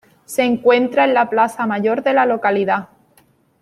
Se 0.25 0.41
encuentra 0.41 1.05
en 1.05 1.13
la 1.13 1.29
plaza 1.29 1.67
mayor 1.67 2.01
de 2.01 2.13
la 2.13 2.25
localidad. 2.25 2.89